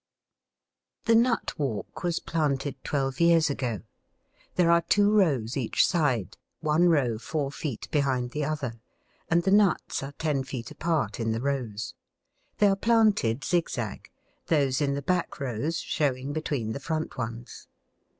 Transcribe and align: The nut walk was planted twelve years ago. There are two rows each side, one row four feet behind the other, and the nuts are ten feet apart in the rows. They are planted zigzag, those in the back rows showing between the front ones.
The 1.05 1.13
nut 1.13 1.59
walk 1.59 2.01
was 2.01 2.17
planted 2.19 2.75
twelve 2.83 3.19
years 3.19 3.51
ago. 3.51 3.81
There 4.55 4.71
are 4.71 4.81
two 4.81 5.11
rows 5.11 5.55
each 5.55 5.85
side, 5.85 6.37
one 6.59 6.89
row 6.89 7.19
four 7.19 7.51
feet 7.51 7.87
behind 7.91 8.31
the 8.31 8.43
other, 8.43 8.81
and 9.29 9.43
the 9.43 9.51
nuts 9.51 10.01
are 10.01 10.13
ten 10.13 10.43
feet 10.43 10.71
apart 10.71 11.19
in 11.19 11.33
the 11.33 11.39
rows. 11.39 11.93
They 12.57 12.65
are 12.67 12.75
planted 12.75 13.43
zigzag, 13.43 14.09
those 14.47 14.81
in 14.81 14.95
the 14.95 15.03
back 15.03 15.39
rows 15.39 15.79
showing 15.79 16.33
between 16.33 16.71
the 16.71 16.79
front 16.79 17.15
ones. 17.19 17.67